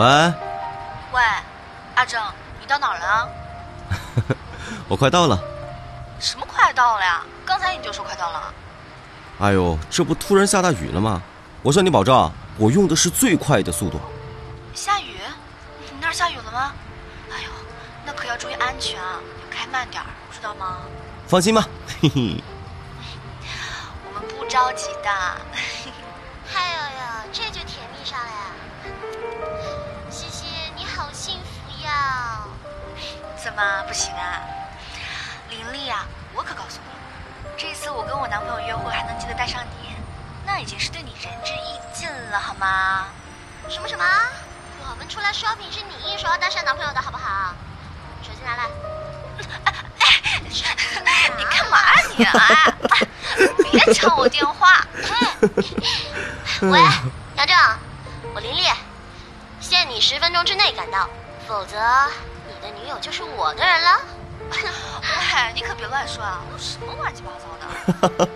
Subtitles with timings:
[0.00, 0.06] 喂，
[1.12, 1.20] 喂，
[1.94, 2.18] 阿正，
[2.58, 3.28] 你到哪儿了？
[4.88, 5.38] 我快到了。
[6.18, 7.20] 什么快到了呀？
[7.44, 8.54] 刚才你就说快到了。
[9.40, 11.20] 哎呦，这不突然下大雨了吗？
[11.60, 14.00] 我向你保证，我用的是最快的速度。
[14.72, 15.18] 下雨？
[15.80, 16.72] 你那儿下雨了吗？
[17.30, 17.50] 哎呦，
[18.06, 20.78] 那可要注意安全啊，要开慢点儿，知道吗？
[21.26, 21.68] 放心吧，
[22.00, 22.42] 嘿嘿。
[24.08, 25.10] 我们不着急的。
[33.42, 34.40] 怎么不行啊？
[35.48, 36.04] 林丽啊，
[36.34, 39.94] 我可告诉你，这次我跟我男朋友约会还能记得带上你，
[40.46, 43.06] 那已经是对你仁至义尽了，好吗？
[43.68, 44.04] 什么什么？
[44.90, 47.54] 我们出来 shopping 是你一手要带上男朋友的好不好？
[48.22, 48.64] 手机拿来。
[51.38, 51.78] 你干嘛
[52.16, 52.74] 你啊？
[53.70, 54.84] 别抢我电话！
[56.62, 56.80] 喂，
[57.36, 57.56] 杨正，
[58.34, 58.64] 我林丽，
[59.60, 61.08] 限你十分钟之内赶到，
[61.46, 61.78] 否则
[62.50, 64.00] 你的女友就是我的人了。
[64.50, 64.56] 喂，
[65.54, 66.42] 你可别乱说啊！
[66.58, 67.46] 什么乱七八糟
[68.18, 68.28] 的？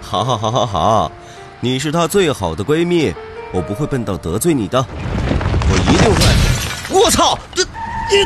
[0.00, 1.12] 好好好好好，
[1.60, 3.12] 你是她最好的闺蜜，
[3.52, 7.00] 我不会笨到得罪你的，我一定会。
[7.00, 7.36] 我操！
[7.54, 8.24] 这你。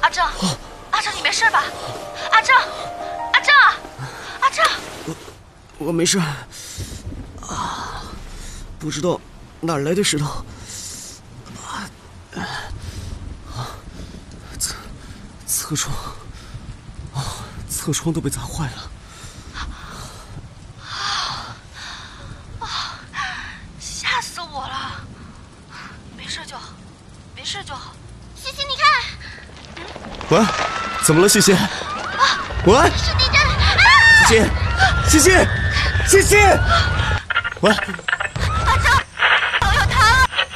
[0.00, 0.24] 阿正，
[0.90, 1.64] 阿正，你没事吧？
[2.30, 2.54] 阿正，
[3.32, 3.54] 阿正，
[4.40, 4.64] 阿正，
[5.78, 6.20] 我我没事。
[8.80, 9.20] 啊，不知道
[9.60, 10.42] 哪来的石头。
[11.66, 11.84] 啊
[12.34, 13.76] 啊，
[14.58, 14.74] 侧
[15.46, 15.94] 侧窗，
[17.14, 17.22] 啊，
[17.68, 18.90] 侧窗都被砸坏了。
[19.54, 19.68] 啊
[22.60, 23.04] 啊！
[23.78, 25.04] 吓死我了！
[26.16, 26.72] 没事就好，
[27.36, 27.92] 没事就好。
[28.34, 28.86] 西西，你看。
[30.30, 30.46] 喂，
[31.04, 31.52] 怎么了，西西？
[32.64, 33.38] 喂，是地震！
[34.26, 35.30] 西西，西西，
[36.08, 36.36] 西西，
[37.60, 37.76] 喂！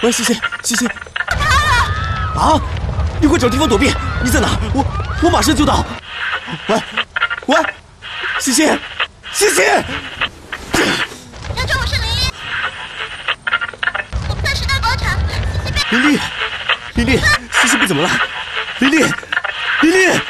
[0.04, 2.38] 喂，西西，西西，塌了！
[2.38, 2.60] 啊！
[3.22, 3.90] 你快找地方躲避！
[4.22, 4.50] 你在哪？
[4.74, 4.84] 我
[5.22, 5.82] 我马上就到。
[6.66, 6.78] 喂，
[7.46, 7.56] 喂，
[8.38, 8.70] 西西，
[9.32, 9.62] 西西，
[11.56, 12.30] 杨正，我是林丽，
[14.28, 15.16] 我们在时代广场。
[15.88, 16.20] 林丽，
[16.96, 17.18] 林丽，
[17.62, 18.10] 西西不怎么了？
[18.80, 19.02] 林丽，
[19.80, 20.20] 林丽。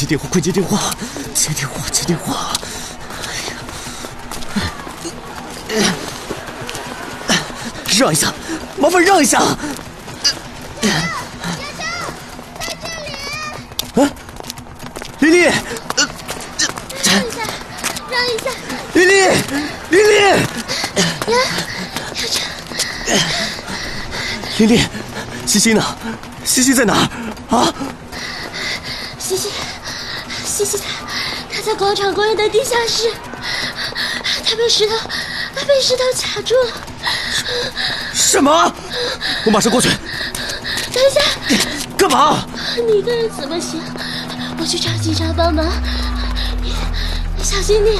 [0.00, 0.26] 接电话！
[0.30, 0.94] 快接电话！
[1.34, 1.86] 接电话！
[1.90, 2.52] 接电话！
[5.68, 5.92] 哎呀，
[7.98, 8.32] 让一下，
[8.78, 9.40] 麻烦让一下。
[9.40, 9.56] 啊，
[15.18, 16.08] 丽丽，呃，
[16.56, 16.66] 这
[17.10, 17.42] 让一下，
[18.10, 18.48] 让一下。
[18.94, 19.28] 丽丽，
[19.90, 20.14] 丽丽，
[20.96, 21.36] 杨杨
[22.16, 22.40] 正，
[24.56, 24.80] 丽丽，
[25.44, 25.84] 西西呢？
[26.42, 26.94] 西西在哪
[27.50, 27.56] 儿？
[27.58, 27.74] 啊？
[29.18, 29.50] 西西，
[30.64, 30.84] 西西，
[31.52, 33.12] 他在广场公园的地下室，
[34.44, 34.96] 他被石头，
[35.54, 36.72] 他被石头卡住了。
[38.12, 38.72] 什么？
[39.44, 39.88] 我马上过去。
[40.92, 41.20] 等一下，
[41.96, 42.44] 干嘛？
[42.76, 43.80] 你一个人怎么行？
[44.58, 45.64] 我去找警察帮忙。
[46.62, 46.74] 你
[47.36, 47.96] 你小心点。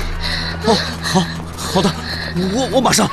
[0.67, 1.25] 哦，好，
[1.56, 1.91] 好的，
[2.37, 3.09] 我我马上。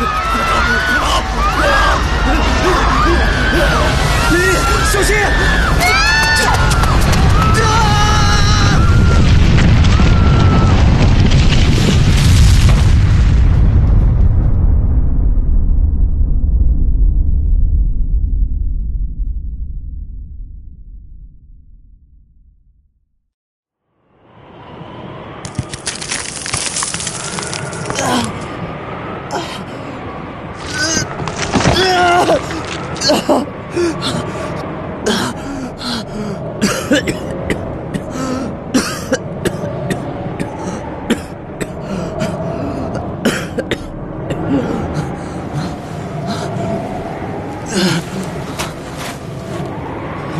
[4.90, 5.16] 小心！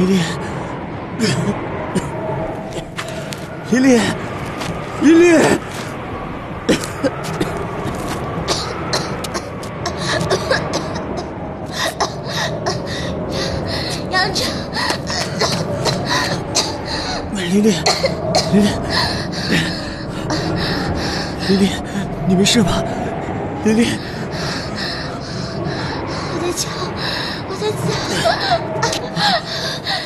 [0.00, 0.17] 琳琳，
[3.71, 4.00] 琳琳，
[5.03, 5.39] 琳琳。
[14.11, 14.47] 杨正，
[17.61, 17.75] 琳琳，
[18.53, 18.67] 琳琳，
[21.49, 21.69] 琳琳，
[22.27, 22.83] 你没事吧？
[23.65, 23.87] 琳琳，
[26.33, 26.69] 我在叫，
[27.49, 27.77] 我在叫，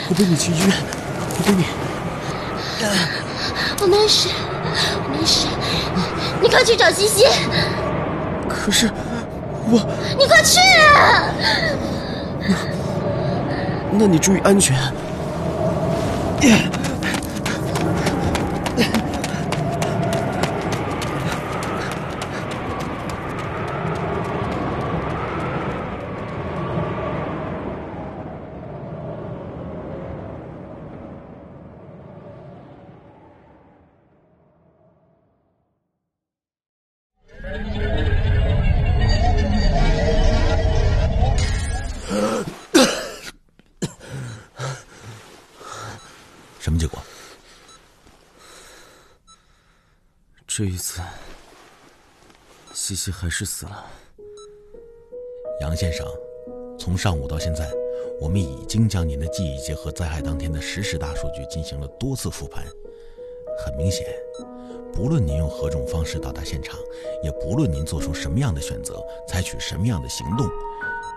[0.09, 0.69] 我背你去医院，
[1.39, 1.65] 我背你。
[3.81, 4.29] 我没事，
[5.05, 5.47] 我没事，
[6.43, 7.25] 你快去找西西，
[8.49, 8.91] 可是
[9.71, 9.81] 我，
[10.19, 10.59] 你快去
[10.89, 11.31] 啊！
[13.93, 14.77] 那你注意安全。
[50.57, 51.01] 这一次，
[52.73, 53.85] 西西还是死了。
[55.61, 56.07] 杨先生，
[56.79, 57.69] 从上午到现在，
[58.21, 62.65] 我们已经将您的记忆结合灾害当天的实时大数据进行了多次复盘。
[63.59, 64.07] 很明显，
[64.93, 66.79] 不论您用何种方式到达现场，
[67.21, 70.49] 也不论您做出什么样的选择，采取什么样的行动，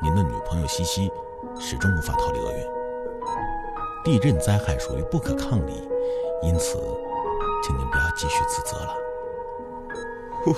[0.01, 1.11] 您的女朋友西西
[1.59, 4.03] 始终无法逃离厄运。
[4.03, 5.87] 地震灾害属于不可抗力，
[6.41, 6.79] 因此，
[7.63, 9.06] 请您不要继续自责了。
[10.47, 10.55] 我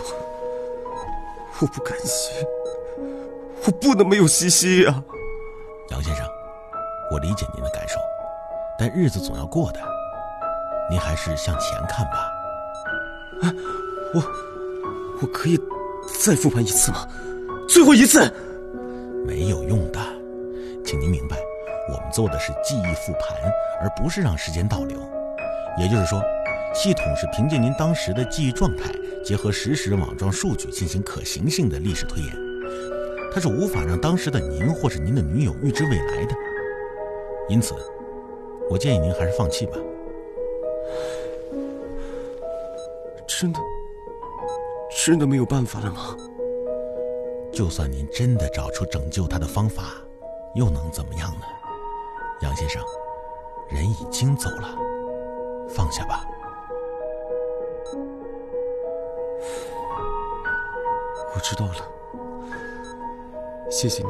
[1.61, 2.45] 我不甘心，
[3.65, 5.03] 我不能没有西西呀、
[5.89, 6.23] 杨先生，
[7.11, 7.95] 我理解您的感受，
[8.77, 9.79] 但日子总要过的，
[10.91, 12.31] 您还是向前看吧。
[14.13, 14.23] 我
[15.23, 15.59] 我可以
[16.23, 17.07] 再复盘一次吗？
[17.67, 18.31] 最后一次。
[19.25, 19.99] 没有用的，
[20.85, 21.37] 请您明白，
[21.91, 23.51] 我们做的是记忆复盘，
[23.81, 24.99] 而不是让时间倒流。
[25.79, 26.21] 也就是说，
[26.75, 28.91] 系统是凭借您当时的记忆状态，
[29.23, 32.33] 结合实时网状数据进行可行性的历史推演，
[33.31, 36.35] 它是无法让当时的您或是您的女友预知未来的。
[37.47, 37.75] 因此，
[38.69, 39.73] 我建议您还是放弃吧。
[43.27, 43.59] 真的，
[45.05, 46.17] 真的没有办法了吗？
[47.51, 49.95] 就算您真的找出拯救他的方法，
[50.55, 51.41] 又能怎么样呢？
[52.41, 52.81] 杨先生，
[53.69, 54.77] 人已经走了，
[55.69, 56.25] 放下吧。
[61.39, 61.75] 我知道了，
[63.71, 64.09] 谢谢你。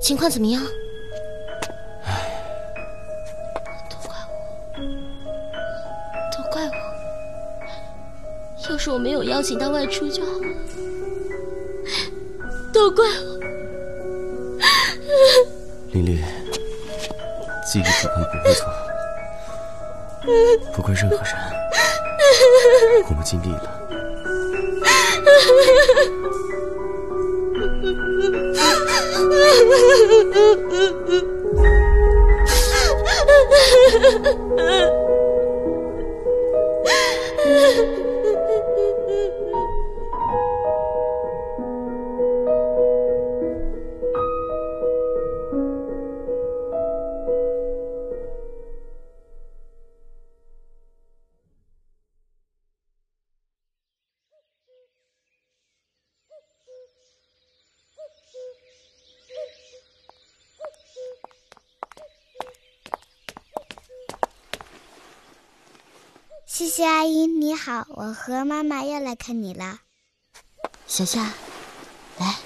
[0.00, 0.62] 情况怎么样？
[8.96, 10.46] 我没有邀请他外出就好了，
[12.72, 13.38] 都怪我。
[15.92, 16.24] 琳琳，
[17.70, 18.64] 记忆复盘不会错，
[20.72, 21.24] 不怪任何人，
[23.10, 23.70] 我们尽力了。
[66.56, 69.80] 西西阿姨你好，我和妈妈又来看你了。
[70.86, 71.34] 小夏，
[72.16, 72.36] 来，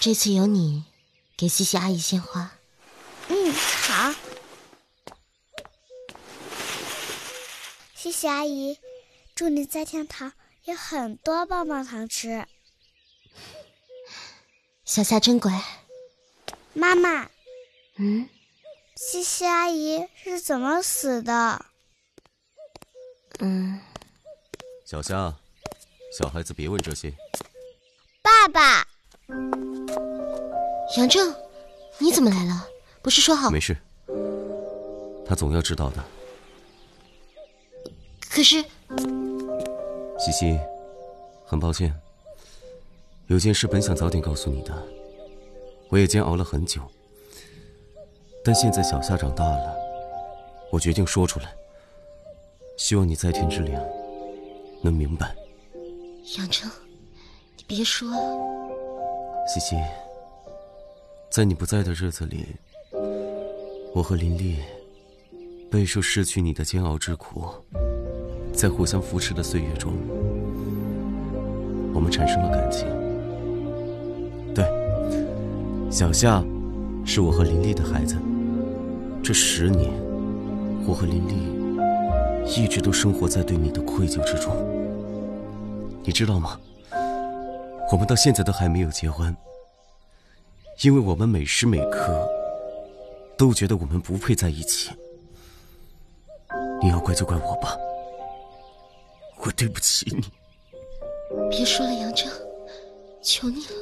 [0.00, 0.84] 这次由你
[1.36, 2.50] 给西西阿姨献花。
[3.28, 4.14] 嗯，好。
[7.94, 8.78] 西西阿姨，
[9.34, 10.32] 祝你在天堂
[10.64, 12.46] 有很多棒棒糖吃。
[14.86, 15.62] 小夏真乖。
[16.72, 17.28] 妈妈，
[17.96, 18.26] 嗯，
[18.96, 21.66] 西西阿姨是怎么死的？
[23.40, 23.78] 嗯，
[24.84, 25.34] 小夏，
[26.18, 27.12] 小孩子别问这些。
[28.22, 28.86] 爸爸，
[30.96, 31.34] 杨正，
[31.98, 32.68] 你怎么来了？
[33.00, 33.50] 不是说好？
[33.50, 33.76] 没事，
[35.26, 36.04] 他总要知道的。
[38.28, 38.62] 可是，
[40.18, 40.58] 西西，
[41.46, 41.94] 很抱歉，
[43.28, 44.88] 有件事本想早点告诉你的，
[45.88, 46.82] 我也煎熬了很久，
[48.44, 49.76] 但现在小夏长大了，
[50.70, 51.54] 我决定说出来，
[52.78, 53.76] 希望你在天之灵
[54.80, 55.34] 能明白。
[56.38, 56.64] 杨铮，
[57.56, 58.16] 你别说了。
[59.52, 59.74] 西西，
[61.28, 62.46] 在你不在的日子里，
[63.92, 64.58] 我和林丽
[65.68, 67.46] 备受失去你的煎熬之苦。
[68.52, 69.92] 在互相扶持的岁月中，
[71.92, 72.86] 我们产生了感情。
[74.54, 74.64] 对，
[75.90, 76.44] 小夏
[77.04, 78.16] 是我和林丽的孩子。
[79.20, 79.90] 这十年，
[80.86, 81.57] 我和林丽
[82.56, 84.56] 一直都生活在对你的愧疚之中。
[86.02, 86.58] 你知道吗？
[87.92, 89.36] 我们到现在都还没有结婚，
[90.82, 92.28] 因为我们每时每刻
[93.36, 94.90] 都觉得我们不配在一起。
[96.82, 97.76] 你要怪就怪我吧。
[99.38, 100.22] 我对不起你，
[101.48, 102.28] 别说了，杨正，
[103.22, 103.72] 求你了。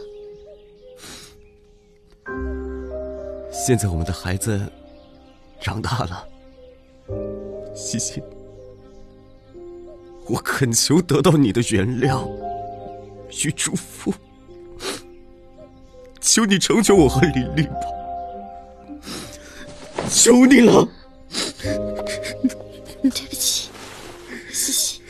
[3.50, 4.60] 现在我们的孩子
[5.60, 6.28] 长大了，
[7.74, 8.22] 西西，
[10.28, 12.28] 我恳求得到你的原谅
[13.44, 14.12] 与祝福，
[16.20, 17.74] 求你成全我和李丽吧，
[20.10, 20.88] 求你了。
[23.02, 23.70] 对不起，
[24.52, 25.00] 西西。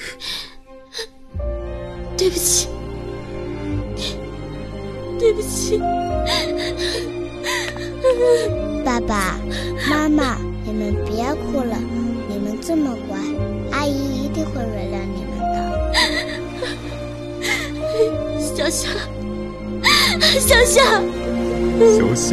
[2.18, 2.68] 对不起，
[5.18, 5.78] 对不起，
[8.85, 9.38] 爸爸
[9.88, 11.78] 妈妈，你们别哭了，
[12.66, 13.16] 这么乖，
[13.70, 15.54] 阿姨一定会原谅你们的。
[18.40, 18.88] 小夏，
[20.40, 20.82] 小夏，
[21.96, 22.26] 小夏。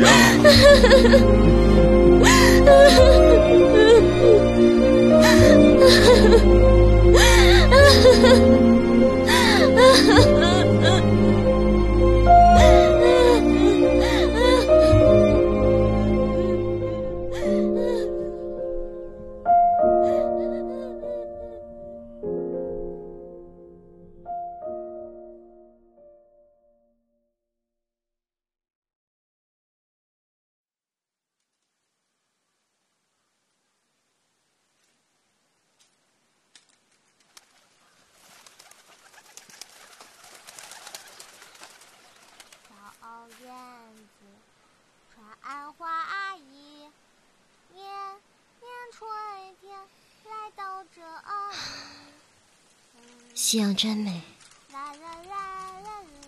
[53.43, 54.21] 夕阳真美。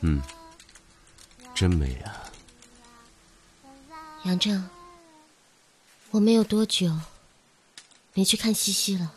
[0.01, 0.21] 嗯，
[1.55, 2.29] 真美啊。
[4.25, 4.69] 杨正，
[6.11, 6.91] 我没有多久
[8.13, 9.13] 没去看西西了。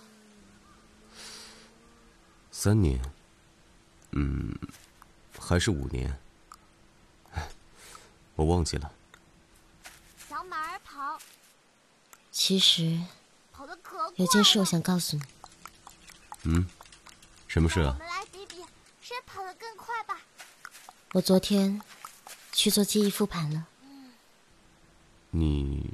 [2.53, 3.03] 三年，
[4.13, 4.57] 嗯，
[5.37, 6.21] 还是五年？
[8.37, 8.93] 我忘记了。
[10.29, 11.19] 小马儿跑。
[12.31, 13.03] 其实，
[14.15, 15.23] 有件事我想告诉你。
[16.45, 16.65] 嗯。
[17.59, 17.97] 什么事啊？
[17.99, 18.65] 我们来比比
[19.01, 20.21] 谁跑得更快吧。
[21.13, 21.83] 我昨天
[22.53, 23.67] 去做记忆复盘了。
[25.33, 25.91] 你，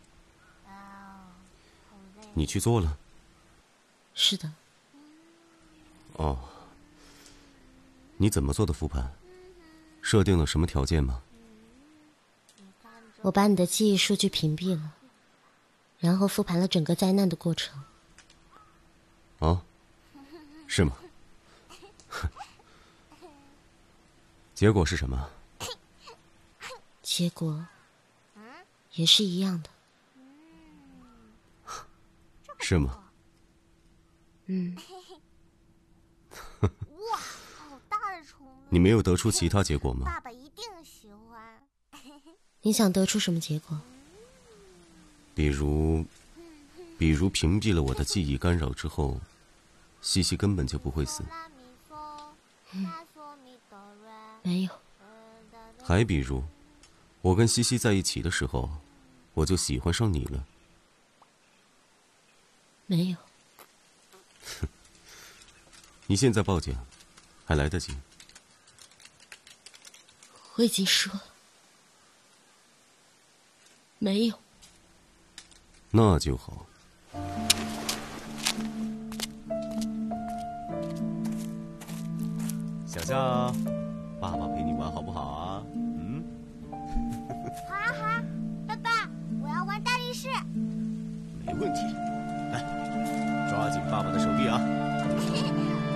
[2.34, 2.98] 你去做了？
[4.14, 4.52] 是的。
[6.12, 6.38] 哦。
[8.18, 9.14] 你怎么做的复盘？
[10.02, 11.22] 设定了什么条件吗？
[13.22, 14.92] 我把你的记忆数据屏蔽了，
[15.98, 17.82] 然后复盘了整个灾难的过程。
[19.38, 19.62] 哦，
[20.66, 20.98] 是吗？
[24.54, 25.30] 结果是什么？
[27.02, 27.66] 结果
[28.92, 29.70] 也是一样的，
[32.60, 33.04] 是吗？
[34.46, 34.76] 嗯。
[36.60, 37.18] 哇，
[37.56, 38.46] 好大的虫！
[38.68, 40.06] 你没有得出其他结果吗？
[40.06, 41.62] 爸爸一定喜欢。
[42.62, 43.78] 你想得出什么结果？
[45.34, 46.06] 比如，
[46.96, 49.20] 比如屏蔽了我的记忆干扰之后，
[50.00, 51.22] 西西根本就不会死。
[52.74, 52.90] 嗯。
[54.42, 54.70] 没有。
[55.82, 56.42] 还比如，
[57.22, 58.70] 我跟西西在一起的时候，
[59.34, 60.44] 我就喜欢上你了。
[62.86, 63.16] 没有。
[66.06, 66.76] 你现在报警，
[67.46, 67.96] 还来得及。
[70.56, 71.24] 我已经说了。
[73.98, 74.38] 没有。
[75.90, 76.66] 那就好。
[82.94, 83.52] 小象，
[84.20, 85.62] 爸爸陪你玩好不好啊？
[85.74, 86.22] 嗯。
[86.70, 88.22] 好啊好啊，
[88.68, 89.10] 爸爸，
[89.42, 90.28] 我要玩大力士。
[91.44, 91.80] 没问题，
[92.52, 92.62] 来，
[93.50, 94.60] 抓紧爸爸的手臂啊！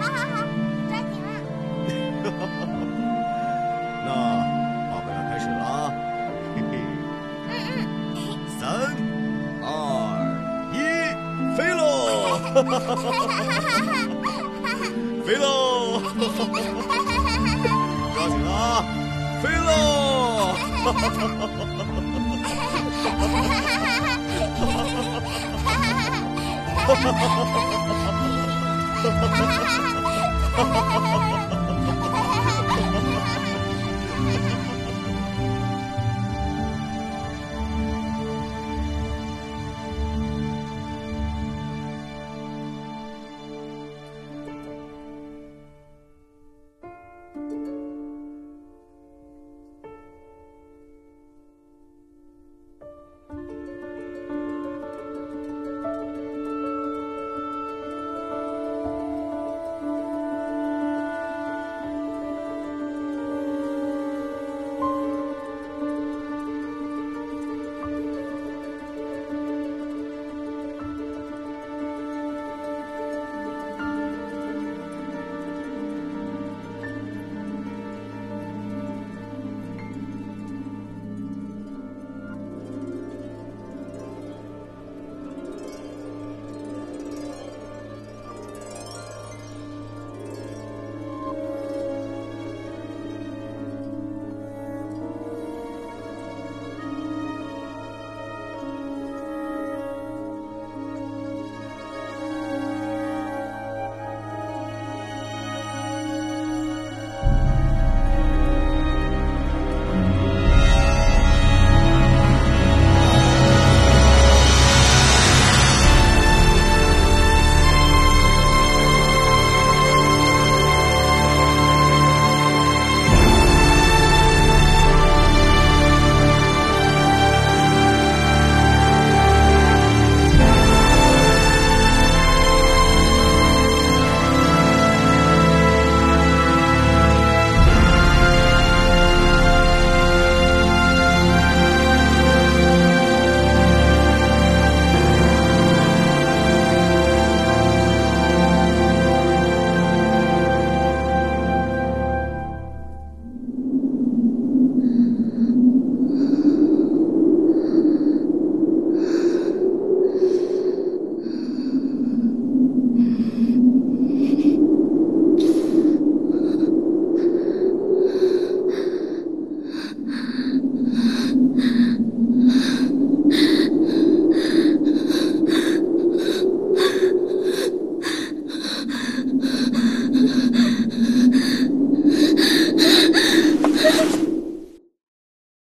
[0.00, 0.42] 好好好，
[0.88, 1.28] 抓紧了。
[4.04, 4.10] 那
[4.90, 5.92] 爸爸要开始了啊！
[6.56, 6.72] 嘿嘿。
[7.48, 7.54] 嗯
[8.16, 8.18] 嗯。
[8.58, 8.66] 三、
[9.62, 9.70] 二、
[10.74, 10.76] 一，
[11.56, 11.80] 飞喽！
[15.24, 15.77] 飞喽！
[18.14, 18.82] 抓紧了啊！
[19.40, 20.52] 飞喽！
[20.78, 21.02] 哈哈
[27.12, 27.46] 哈哈
[31.08, 31.57] 哈！